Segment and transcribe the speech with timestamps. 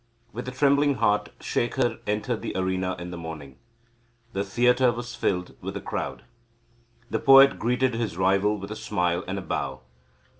[0.33, 3.59] With a trembling heart Shekhar entered the arena in the morning.
[4.33, 6.23] The theatre was filled with the crowd.
[7.11, 9.81] The poet greeted his rival with a smile and a bow.